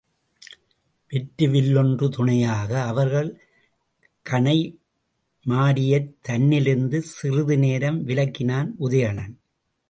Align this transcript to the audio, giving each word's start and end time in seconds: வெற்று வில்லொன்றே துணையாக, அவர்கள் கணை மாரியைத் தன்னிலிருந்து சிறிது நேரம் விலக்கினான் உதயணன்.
வெற்று 1.09 1.47
வில்லொன்றே 1.47 2.09
துணையாக, 2.09 2.83
அவர்கள் 2.83 3.41
கணை 4.21 4.79
மாரியைத் 5.45 6.15
தன்னிலிருந்து 6.27 6.97
சிறிது 6.97 7.57
நேரம் 7.57 8.07
விலக்கினான் 8.07 8.69
உதயணன். 8.79 9.39